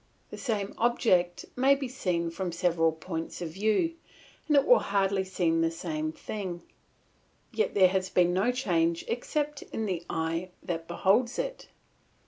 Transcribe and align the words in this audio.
The 0.31 0.37
same 0.39 0.73
object 0.79 1.45
may 1.55 1.75
be 1.75 1.87
seen 1.87 2.31
from 2.31 2.51
several 2.51 2.91
points 2.91 3.39
of 3.39 3.49
view, 3.49 3.93
and 4.47 4.57
it 4.57 4.65
will 4.65 4.79
hardly 4.79 5.23
seem 5.23 5.61
the 5.61 5.69
same 5.69 6.11
thing, 6.11 6.63
yet 7.53 7.75
there 7.75 7.89
has 7.89 8.09
been 8.09 8.33
no 8.33 8.51
change 8.51 9.05
except 9.07 9.61
in 9.61 9.85
the 9.85 10.03
eye 10.09 10.49
that 10.63 10.87
beholds 10.87 11.37
it. 11.37 11.67